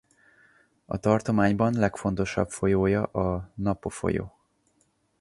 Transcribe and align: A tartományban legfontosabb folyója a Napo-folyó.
A 0.85 0.97
tartományban 0.97 1.73
legfontosabb 1.73 2.49
folyója 2.49 3.03
a 3.03 3.49
Napo-folyó. 3.55 4.33